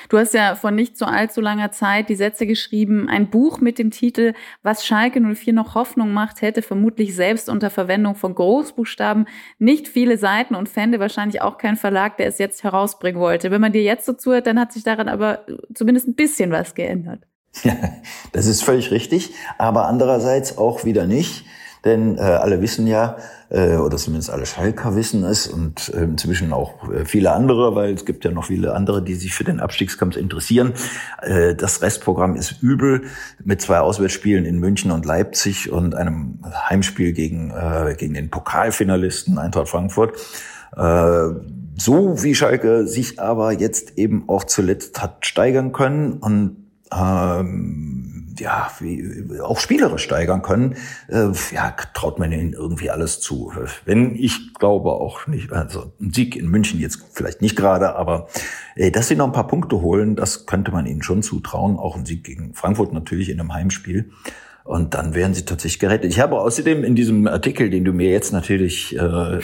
[0.08, 3.78] Du hast ja vor nicht so allzu langer Zeit die Sätze geschrieben, ein Buch mit
[3.78, 9.26] dem Titel Was Schalke 04 noch Hoffnung macht, hätte vermutlich selbst unter Verwendung von Großbuchstaben
[9.58, 13.50] nicht viele Seiten und fände wahrscheinlich auch kein Verlag, der es jetzt herausbringen wollte.
[13.50, 16.74] Wenn man dir jetzt so zuhört, dann hat sich daran aber zumindest ein bisschen was
[16.74, 17.20] geändert.
[17.62, 17.74] Ja,
[18.32, 21.44] das ist völlig richtig, aber andererseits auch wieder nicht.
[21.84, 23.16] Denn äh, alle wissen ja,
[23.48, 27.94] äh, oder zumindest alle Schalker wissen es und äh, inzwischen auch äh, viele andere, weil
[27.94, 30.72] es gibt ja noch viele andere, die sich für den Abstiegskampf interessieren.
[31.22, 33.02] Äh, das Restprogramm ist übel
[33.44, 39.38] mit zwei Auswärtsspielen in München und Leipzig und einem Heimspiel gegen, äh, gegen den Pokalfinalisten
[39.38, 40.16] Eintracht Frankfurt.
[40.76, 41.28] Äh,
[41.78, 46.56] so wie Schalke sich aber jetzt eben auch zuletzt hat steigern können und
[46.92, 50.76] ähm, ja, wie, auch spielerisch steigern können,
[51.08, 53.52] äh, ja, traut man ihnen irgendwie alles zu.
[53.84, 58.28] Wenn ich glaube auch nicht, also ein Sieg in München jetzt vielleicht nicht gerade, aber
[58.74, 61.76] äh, dass sie noch ein paar Punkte holen, das könnte man ihnen schon zutrauen.
[61.78, 64.10] Auch ein Sieg gegen Frankfurt natürlich in einem Heimspiel.
[64.66, 66.10] Und dann werden sie tatsächlich gerettet.
[66.10, 69.38] Ich habe außerdem in diesem Artikel, den du mir jetzt natürlich äh,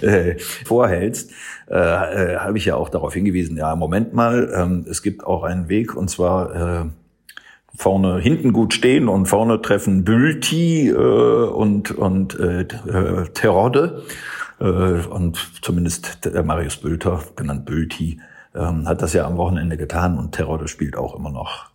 [0.06, 1.32] äh, vorhältst,
[1.68, 5.42] äh, äh, habe ich ja auch darauf hingewiesen, ja, Moment mal, ähm, es gibt auch
[5.42, 6.84] einen Weg und zwar äh,
[7.76, 14.04] vorne hinten gut stehen und vorne treffen Bülti äh, und, und äh, äh Terode.
[14.60, 18.20] Äh, und zumindest der Marius Bülter, genannt Bülti,
[18.54, 21.69] äh, hat das ja am Wochenende getan und Terode spielt auch immer noch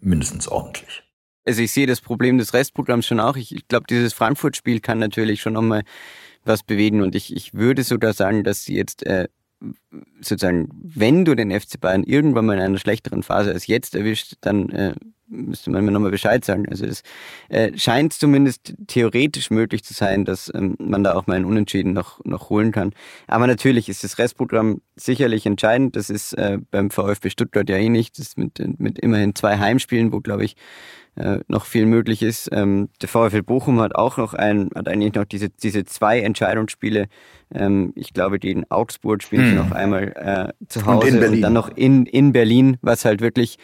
[0.00, 1.02] mindestens ordentlich.
[1.44, 3.36] Also ich sehe das Problem des Restprogramms schon auch.
[3.36, 5.82] Ich, ich glaube, dieses Frankfurt-Spiel kann natürlich schon nochmal
[6.44, 7.02] was bewegen.
[7.02, 9.28] Und ich, ich würde sogar sagen, dass sie jetzt äh,
[10.20, 14.34] sozusagen, wenn du den FC Bayern irgendwann mal in einer schlechteren Phase als jetzt erwischt,
[14.40, 14.94] dann äh,
[15.30, 16.68] müsste man mir nochmal Bescheid sagen.
[16.68, 17.02] Also es
[17.48, 21.92] äh, scheint zumindest theoretisch möglich zu sein, dass ähm, man da auch mal einen Unentschieden
[21.92, 22.92] noch, noch holen kann.
[23.26, 25.96] Aber natürlich ist das Restprogramm sicherlich entscheidend.
[25.96, 28.18] Das ist äh, beim VfB Stuttgart ja eh nicht.
[28.18, 30.56] Das ist mit, mit immerhin zwei Heimspielen, wo, glaube ich,
[31.16, 32.48] äh, noch viel möglich ist.
[32.52, 37.06] Ähm, der VfL Bochum hat auch noch ein, hat eigentlich noch diese, diese zwei Entscheidungsspiele.
[37.54, 39.50] Ähm, ich glaube, die in Augsburg spielen hm.
[39.50, 43.20] sie noch einmal äh, zu Hause und, und, dann noch in, in Berlin, was halt
[43.20, 43.58] wirklich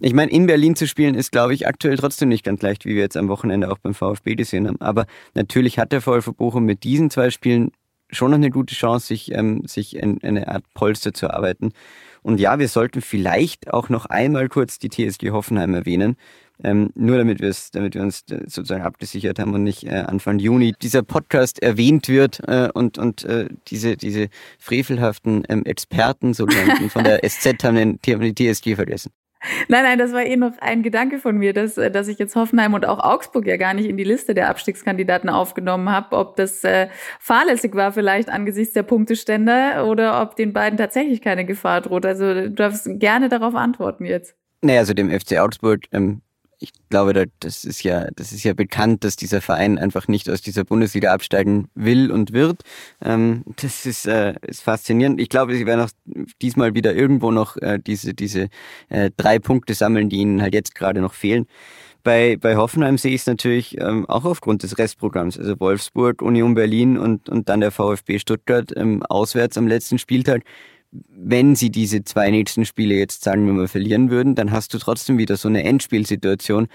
[0.00, 2.94] ich meine, in Berlin zu spielen ist, glaube ich, aktuell trotzdem nicht ganz leicht, wie
[2.94, 4.80] wir jetzt am Wochenende auch beim VfB gesehen haben.
[4.80, 7.72] Aber natürlich hat der VfB Bochum mit diesen zwei Spielen
[8.10, 11.72] schon noch eine gute Chance, sich, ähm, sich in, in eine Art Polster zu arbeiten.
[12.28, 16.16] Und ja, wir sollten vielleicht auch noch einmal kurz die TSG Hoffenheim erwähnen,
[16.62, 17.40] ähm, nur damit
[17.72, 22.06] damit wir uns äh, sozusagen abgesichert haben und nicht äh, Anfang Juni dieser Podcast erwähnt
[22.10, 27.76] wird äh, und und äh, diese diese frevelhaften ähm, Experten sozusagen von der SZ haben,
[27.76, 29.10] den, haben die TSG vergessen.
[29.68, 32.34] Nein, nein, das war eh noch ein Gedanke von mir, dass, äh, dass ich jetzt
[32.34, 36.16] Hoffenheim und auch Augsburg ja gar nicht in die Liste der Abstiegskandidaten aufgenommen habe.
[36.16, 36.88] Ob das äh,
[37.20, 42.04] fahrlässig war vielleicht angesichts der Punktestände oder ob den beiden tatsächlich keine Gefahr droht.
[42.04, 44.34] Also du darfst gerne darauf antworten jetzt.
[44.60, 46.22] Naja, also dem FC Augsburg ähm,
[46.60, 50.40] ich glaube, das ist ja, das ist ja bekannt, dass dieser Verein einfach nicht aus
[50.40, 52.62] dieser Bundesliga absteigen will und wird.
[53.00, 55.20] Ähm, das ist, äh, ist faszinierend.
[55.20, 55.90] Ich glaube, sie werden auch
[56.42, 58.48] diesmal wieder irgendwo noch äh, diese, diese
[58.88, 61.46] äh, drei Punkte sammeln, die ihnen halt jetzt gerade noch fehlen.
[62.02, 65.38] Bei, bei Hoffenheim sehe ich es natürlich ähm, auch aufgrund des Restprogramms.
[65.38, 70.42] Also Wolfsburg, Union Berlin und, und dann der VfB Stuttgart ähm, auswärts am letzten Spieltag
[70.90, 74.78] wenn sie diese zwei nächsten Spiele jetzt, sagen wir mal, verlieren würden, dann hast du
[74.78, 76.68] trotzdem wieder so eine Endspielsituation.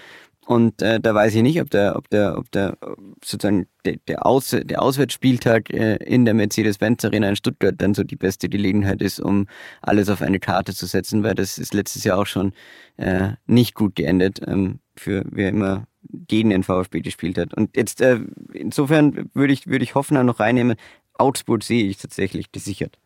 [0.46, 2.76] Und äh, da weiß ich nicht, ob der, ob der, ob der
[3.24, 8.04] sozusagen der, der, Aus, der Auswärtsspieltag äh, in der Mercedes-Benz Arena in Stuttgart dann so
[8.04, 9.46] die beste Gelegenheit ist, um
[9.80, 12.52] alles auf eine Karte zu setzen, weil das ist letztes Jahr auch schon
[12.98, 17.54] äh, nicht gut geendet, ähm, für wer immer gegen den VfB gespielt hat.
[17.54, 18.20] Und jetzt äh,
[18.52, 20.76] insofern würde ich, würde ich Hoffenheim noch reinnehmen,
[21.14, 22.98] Augsburg sehe ich tatsächlich gesichert.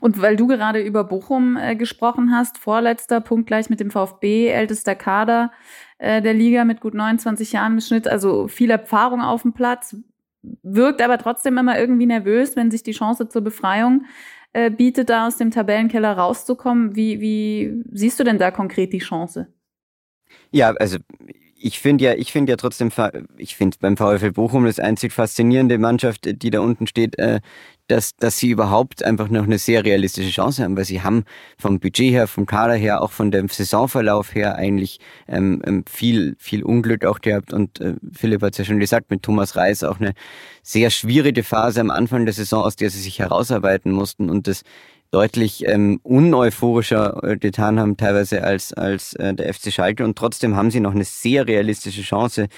[0.00, 4.48] Und weil du gerade über Bochum äh, gesprochen hast, vorletzter Punkt gleich mit dem VfB,
[4.48, 5.52] ältester Kader
[5.98, 9.96] äh, der Liga mit gut 29 Jahren im Schnitt, also viel Erfahrung auf dem Platz,
[10.62, 14.04] wirkt aber trotzdem immer irgendwie nervös, wenn sich die Chance zur Befreiung
[14.52, 16.94] äh, bietet, da aus dem Tabellenkeller rauszukommen.
[16.94, 19.48] Wie, wie siehst du denn da konkret die Chance?
[20.50, 20.98] Ja, also
[21.64, 22.90] ich finde ja, ich finde ja trotzdem,
[23.38, 27.40] ich finde beim VfL Bochum das einzig faszinierende Mannschaft, die da unten steht, äh,
[27.86, 31.24] dass, dass sie überhaupt einfach noch eine sehr realistische Chance haben, weil sie haben
[31.56, 36.36] vom Budget her, vom Kader her, auch von dem Saisonverlauf her eigentlich ähm, ähm viel,
[36.38, 37.54] viel Unglück auch gehabt.
[37.54, 40.12] Und äh, Philipp hat es ja schon gesagt, mit Thomas Reis auch eine
[40.62, 44.28] sehr schwierige Phase am Anfang der Saison, aus der sie sich herausarbeiten mussten.
[44.28, 44.64] Und das
[45.14, 50.04] deutlich ähm, uneuphorischer äh, getan haben, teilweise als, als äh, der FC Schalke.
[50.04, 52.48] Und trotzdem haben sie noch eine sehr realistische Chance,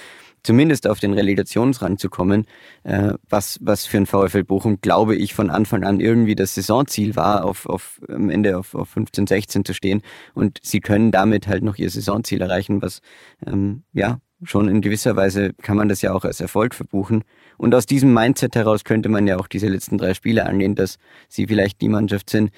[0.41, 2.47] zumindest auf den Relegationsrand zu kommen,
[2.83, 7.15] äh, was, was für ein VfL Bochum, glaube ich, von Anfang an irgendwie das Saisonziel
[7.15, 10.01] war, auf, auf am Ende auf, auf 15, 16 zu stehen.
[10.33, 13.01] Und sie können damit halt noch ihr Saisonziel erreichen, was
[13.45, 17.23] ähm, ja schon in gewisser Weise kann man das ja auch als Erfolg verbuchen.
[17.57, 20.97] Und aus diesem Mindset heraus könnte man ja auch diese letzten drei Spiele angehen, dass
[21.27, 22.51] sie vielleicht die Mannschaft sind,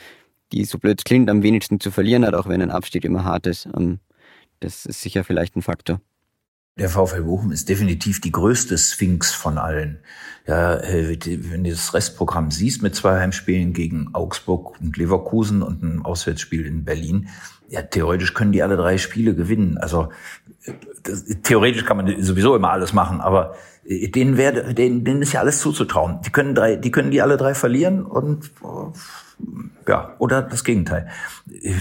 [0.51, 3.47] die so blöd klingt, am wenigsten zu verlieren hat, auch wenn ein Abstieg immer hart
[3.47, 3.67] ist.
[3.77, 3.99] Ähm,
[4.59, 6.01] das ist sicher vielleicht ein Faktor.
[6.79, 9.99] Der VfL Bochum ist definitiv die größte Sphinx von allen.
[10.47, 11.17] Ja, äh,
[11.51, 16.65] wenn du das Restprogramm siehst mit zwei Heimspielen gegen Augsburg und Leverkusen und einem Auswärtsspiel
[16.65, 17.27] in Berlin,
[17.67, 19.77] ja, theoretisch können die alle drei Spiele gewinnen.
[19.77, 20.09] Also
[21.03, 25.33] das, theoretisch kann man sowieso immer alles machen, aber äh, denen, werde, denen, denen ist
[25.33, 26.21] ja alles zuzutrauen.
[26.25, 28.51] Die können drei, die können die alle drei verlieren und
[29.87, 31.09] ja, oder das Gegenteil.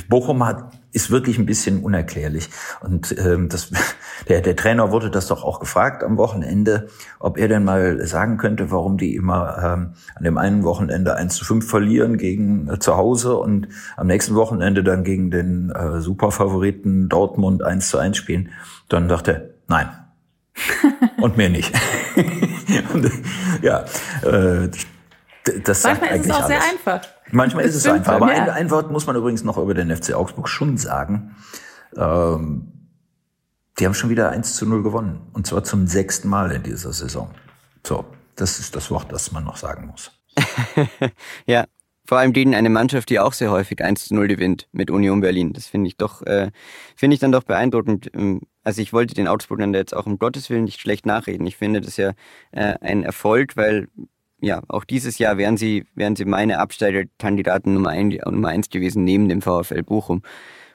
[0.09, 2.51] Bochum hat, ist wirklich ein bisschen unerklärlich.
[2.81, 3.71] Und ähm, das,
[4.29, 6.89] der, der Trainer wurde das doch auch gefragt am Wochenende,
[7.21, 11.37] ob er denn mal sagen könnte, warum die immer ähm, an dem einen Wochenende 1
[11.37, 16.01] zu 5 verlieren gegen äh, zu Hause und am nächsten Wochenende dann gegen den äh,
[16.01, 18.49] Superfavoriten Dortmund 1 zu 1 spielen.
[18.89, 19.89] Dann dachte er, nein.
[21.21, 21.73] und mehr nicht.
[22.93, 23.09] und,
[23.63, 23.85] ja,
[24.23, 24.69] äh,
[25.65, 26.65] das sagt Manchmal eigentlich ist es auch alles.
[26.65, 27.18] sehr einfach.
[27.31, 28.15] Manchmal Das ist es einfach.
[28.15, 28.45] Aber ja.
[28.45, 31.37] ein, ein Wort muss man übrigens noch über den FC Augsburg schon sagen.
[31.97, 32.73] Ähm,
[33.79, 35.21] die haben schon wieder 1 zu 0 gewonnen.
[35.33, 37.31] Und zwar zum sechsten Mal in dieser Saison.
[37.87, 38.05] So,
[38.37, 40.13] das ist das Wort, das man noch sagen muss.
[41.47, 41.65] ja,
[42.05, 45.21] vor allem gegen eine Mannschaft, die auch sehr häufig 1 zu 0 gewinnt mit Union
[45.21, 45.53] Berlin.
[45.53, 46.51] Das finde ich doch, äh,
[46.97, 48.11] finde ich dann doch beeindruckend.
[48.15, 51.47] Ähm, Also ich wollte den Augsburgern jetzt auch um Gottes Willen nicht schlecht nachreden.
[51.47, 52.13] Ich finde das ja
[52.51, 53.89] äh, ein Erfolg, weil
[54.41, 59.05] ja, auch dieses Jahr wären sie, wären sie meine Absteigerkandidaten Nummer, ein, Nummer eins gewesen,
[59.05, 60.23] neben dem VfL Bochum.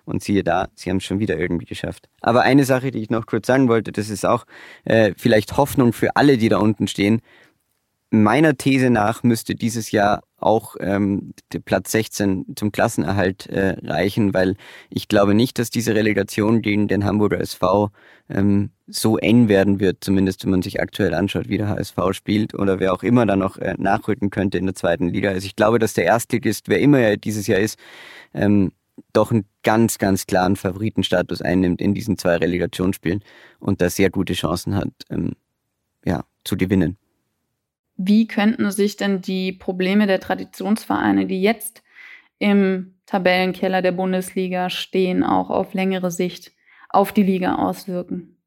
[0.06, 2.10] Und siehe da, sie haben es schon wieder irgendwie geschafft.
[2.19, 4.45] Aber eine Sache, die ich noch kurz sagen wollte, das ist auch
[4.84, 7.21] äh, vielleicht Hoffnung für alle, die da unten stehen.
[8.15, 11.34] Meiner These nach müsste dieses Jahr auch ähm,
[11.65, 14.56] Platz 16 zum Klassenerhalt äh, reichen, weil
[14.91, 17.89] ich glaube nicht, dass diese Relegation gegen den Hamburger SV
[18.30, 22.54] ähm, so eng werden wird, zumindest wenn man sich aktuell anschaut, wie der HSV spielt
[22.54, 25.32] oder wer auch immer da noch äh, nachrücken könnte in der zweiten Liga.
[25.32, 27.80] Also ich glaube, dass der Erstligist, wer immer er dieses Jahr ist,
[28.36, 28.73] ähm,
[29.12, 33.23] doch einen ganz, ganz klaren Favoritenstatus einnimmt in diesen zwei Relegationsspielen
[33.60, 35.32] und da sehr gute Chancen hat, ähm,
[36.06, 36.97] ja, zu gewinnen.
[37.96, 41.84] Wie könnten sich denn die Probleme der Traditionsvereine, die jetzt
[42.40, 46.52] im Tabellenkeller der Bundesliga stehen, auch auf längere Sicht
[46.90, 48.38] auf die Liga auswirken?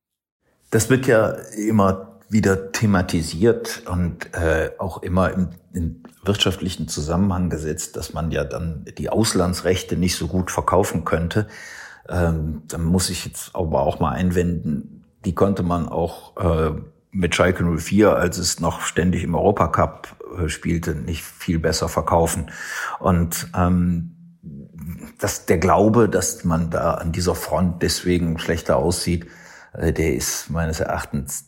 [0.70, 7.96] Das wird ja immer wieder thematisiert und äh, auch immer im, im wirtschaftlichen Zusammenhang gesetzt,
[7.96, 11.46] dass man ja dann die Auslandsrechte nicht so gut verkaufen könnte.
[12.08, 16.72] Ähm, dann muss ich jetzt aber auch mal einwenden, die konnte man auch äh,
[17.16, 22.50] mit Schalke 04, als es noch ständig im Europacup äh, spielte, nicht viel besser verkaufen.
[22.98, 24.12] Und ähm,
[25.18, 29.26] dass der Glaube, dass man da an dieser Front deswegen schlechter aussieht,
[29.72, 31.46] äh, der ist meines Erachtens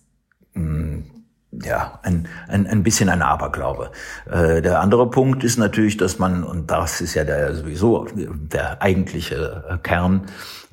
[0.54, 1.04] mh,
[1.50, 3.90] ja, ein, ein, ein bisschen ein Aberglaube.
[4.30, 8.82] Äh, der andere Punkt ist natürlich, dass man, und das ist ja der sowieso der
[8.82, 10.26] eigentliche äh, Kern,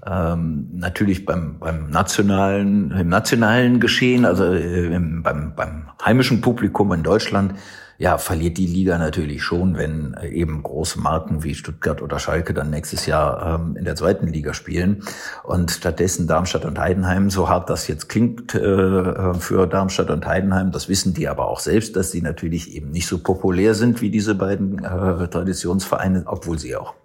[0.06, 6.92] ähm, natürlich beim, beim nationalen, im nationalen Geschehen, also äh, im, beim, beim heimischen Publikum
[6.94, 7.56] in Deutschland,
[7.98, 12.54] ja, verliert die Liga natürlich schon, wenn äh, eben große Marken wie Stuttgart oder Schalke
[12.54, 15.04] dann nächstes Jahr ähm, in der zweiten Liga spielen.
[15.44, 20.72] Und stattdessen Darmstadt und Heidenheim, so hart das jetzt klingt äh, für Darmstadt und Heidenheim,
[20.72, 24.10] das wissen die aber auch selbst, dass sie natürlich eben nicht so populär sind wie
[24.10, 26.96] diese beiden äh, Traditionsvereine, obwohl sie auch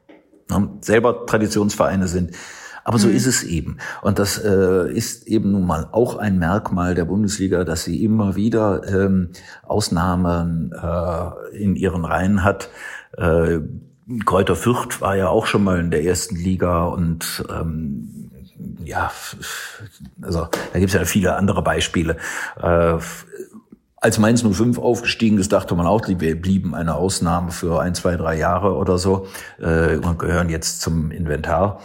[0.51, 2.33] ne, selber Traditionsvereine sind.
[2.85, 3.15] Aber so mhm.
[3.15, 3.79] ist es eben.
[4.03, 8.37] Und das äh, ist eben nun mal auch ein Merkmal der Bundesliga, dass sie immer
[8.37, 9.31] wieder ähm,
[9.63, 12.71] Ausnahmen äh, in ihren Reihen hat.
[13.17, 13.61] Äh,
[14.25, 18.31] Kräuter Fürth war ja auch schon mal in der ersten Liga und ähm,
[18.85, 19.11] ja,
[20.23, 22.17] also da gibt es ja viele andere Beispiele.
[22.61, 22.99] Äh,
[24.03, 28.17] als Mainz 05 aufgestiegen ist, dachte man auch, wir blieben eine Ausnahme für ein, zwei,
[28.17, 29.27] drei Jahre oder so
[29.59, 31.81] äh, und gehören jetzt zum Inventar.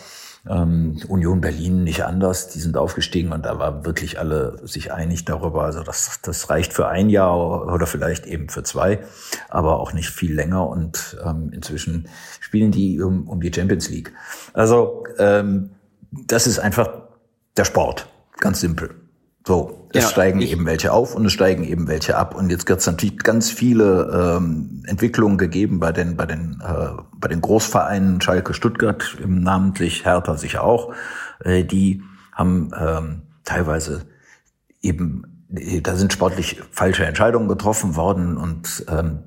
[0.48, 5.26] Ähm, Union Berlin nicht anders, die sind aufgestiegen und da war wirklich alle sich einig
[5.26, 5.64] darüber.
[5.64, 9.00] Also das, das reicht für ein Jahr oder vielleicht eben für zwei,
[9.50, 10.68] aber auch nicht viel länger.
[10.68, 12.08] Und ähm, inzwischen
[12.40, 14.14] spielen die um, um die Champions League.
[14.54, 15.72] Also ähm,
[16.12, 16.90] das ist einfach
[17.58, 18.08] der Sport,
[18.40, 19.05] ganz simpel.
[19.48, 22.34] So, es ja, steigen eben welche auf und es steigen eben welche ab.
[22.36, 27.02] Und jetzt wird es natürlich ganz viele ähm, Entwicklungen gegeben bei den, bei den, äh,
[27.14, 30.94] bei den Großvereinen Schalke Stuttgart, namentlich Hertha sicher auch.
[31.44, 34.08] Äh, die haben ähm, teilweise
[34.82, 39.20] eben, da sind sportlich falsche Entscheidungen getroffen worden und ähm,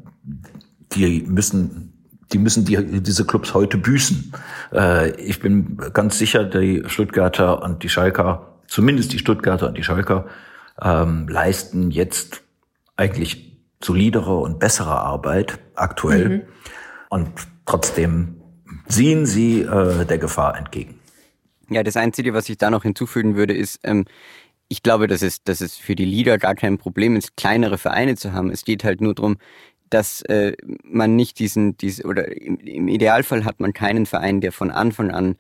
[0.93, 1.95] die müssen
[2.33, 4.35] die müssen die, diese Clubs heute büßen.
[4.73, 9.83] Äh, ich bin ganz sicher, die Stuttgarter und die Schalker zumindest die Stuttgarter und die
[9.83, 10.27] Schalker,
[10.81, 12.43] ähm, leisten jetzt
[12.97, 16.29] eigentlich solidere und bessere Arbeit aktuell.
[16.29, 16.43] Mhm.
[17.11, 17.31] Und
[17.67, 18.37] trotzdem
[18.87, 21.01] sehen sie äh, der Gefahr entgegen.
[21.71, 24.05] Ja, das Einzige, was ich da noch hinzufügen würde, ist, ähm,
[24.69, 28.17] ich glaube, dass es, dass es für die Liga gar kein Problem ist, kleinere Vereine
[28.17, 28.51] zu haben.
[28.51, 29.39] Es geht halt nur darum,
[29.91, 30.53] dass äh,
[30.83, 35.11] man nicht diesen, diesen oder im, im Idealfall hat man keinen Verein, der von Anfang
[35.11, 35.37] an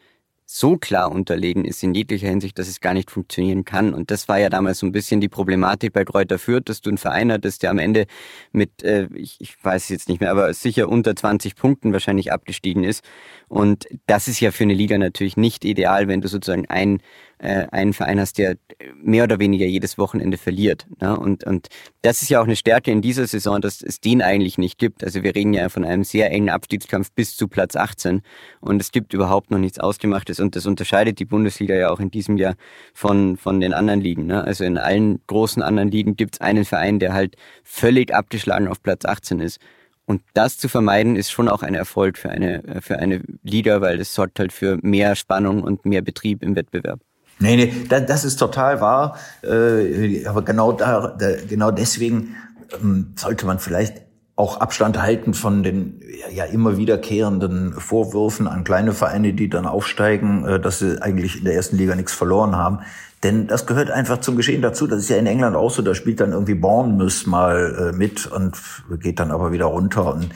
[0.51, 3.93] so klar unterlegen ist in jeglicher Hinsicht, dass es gar nicht funktionieren kann.
[3.93, 6.89] Und das war ja damals so ein bisschen die Problematik bei Kräuter Fürth, dass du
[6.89, 8.07] einen Verein hattest, der am Ende
[8.51, 12.33] mit, äh, ich, ich weiß es jetzt nicht mehr, aber sicher unter 20 Punkten wahrscheinlich
[12.33, 13.05] abgestiegen ist.
[13.49, 17.03] Und das ist ja für eine Liga natürlich nicht ideal, wenn du sozusagen ein
[17.39, 18.57] äh, einen Verein hast, der
[18.95, 20.87] mehr oder weniger jedes Wochenende verliert.
[21.01, 21.17] Ne?
[21.19, 21.69] Und, und
[22.03, 25.05] das ist ja auch eine Stärke in dieser Saison, dass es den eigentlich nicht gibt.
[25.05, 28.23] Also wir reden ja von einem sehr engen Abstiegskampf bis zu Platz 18
[28.61, 32.11] und es gibt überhaupt noch nichts Ausgemachtes und das unterscheidet die Bundesliga ja auch in
[32.11, 32.55] diesem Jahr
[32.95, 34.27] von, von den anderen Ligen.
[34.27, 34.43] Ne?
[34.43, 38.83] Also in allen großen anderen Ligen gibt es einen Verein, der halt völlig abgeschlagen auf
[38.83, 39.59] Platz 18 ist.
[40.07, 44.01] Und das zu vermeiden, ist schon auch ein Erfolg für eine, für eine Liga, weil
[44.01, 47.01] es sorgt halt für mehr Spannung und mehr Betrieb im Wettbewerb.
[47.41, 49.19] Nee, nee, das ist total wahr.
[49.43, 51.17] Äh, aber genau da,
[51.49, 52.37] genau deswegen
[52.83, 54.08] ähm, sollte man vielleicht
[54.39, 56.01] auch Abstand halten von den
[56.33, 61.45] ja immer wiederkehrenden Vorwürfen an kleine Vereine, die dann aufsteigen, äh, dass sie eigentlich in
[61.45, 62.79] der ersten Liga nichts verloren haben.
[63.25, 64.87] Denn das gehört einfach zum Geschehen dazu.
[64.87, 65.83] Das ist ja in England auch so.
[65.83, 68.57] Da spielt dann irgendwie Bournemouth mal äh, mit und
[69.01, 70.15] geht dann aber wieder runter.
[70.15, 70.29] Und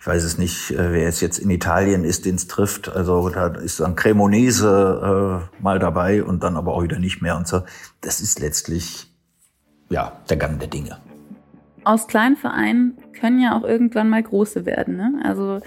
[0.00, 2.88] ich weiß es nicht, äh, wer es jetzt in Italien ist, den es trifft.
[2.88, 7.46] Also da ist dann Cremonese mal dabei und dann aber auch wieder nicht mehr und
[7.46, 7.60] so.
[8.00, 9.12] Das ist letztlich
[9.90, 10.96] ja der Gang der Dinge.
[11.84, 14.96] Aus kleinen Vereinen können ja auch irgendwann mal große werden.
[14.96, 15.20] Ne?
[15.24, 15.60] Also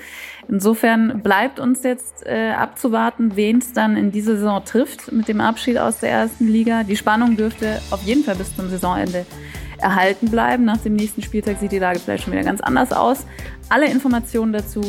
[0.47, 5.41] insofern bleibt uns jetzt äh, abzuwarten, wen es dann in dieser Saison trifft mit dem
[5.41, 6.83] Abschied aus der ersten Liga.
[6.83, 9.25] Die Spannung dürfte auf jeden Fall bis zum Saisonende
[9.79, 10.65] erhalten bleiben.
[10.65, 13.25] Nach dem nächsten Spieltag sieht die Lage vielleicht schon wieder ganz anders aus.
[13.69, 14.81] Alle Informationen dazu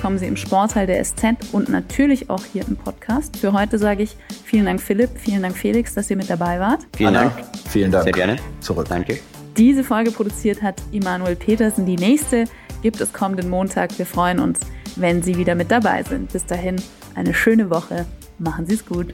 [0.00, 3.36] bekommen Sie im Sportteil der SZ und natürlich auch hier im Podcast.
[3.36, 6.86] Für heute sage ich vielen Dank Philipp, vielen Dank Felix, dass ihr mit dabei wart.
[6.96, 7.32] Vielen Dank.
[7.68, 8.04] Vielen Dank.
[8.04, 8.36] Sehr gerne.
[8.60, 8.86] Zurück.
[8.88, 9.20] Danke.
[9.56, 11.84] Diese Folge produziert hat Immanuel Petersen.
[11.84, 12.44] Die nächste
[12.82, 13.98] gibt es kommenden Montag.
[13.98, 14.60] Wir freuen uns,
[14.96, 16.32] wenn Sie wieder mit dabei sind.
[16.32, 16.76] Bis dahin
[17.14, 18.06] eine schöne Woche.
[18.38, 19.12] Machen Sie es gut.